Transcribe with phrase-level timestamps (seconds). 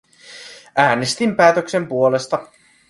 [0.75, 2.47] Äänestin päätöksen puolesta.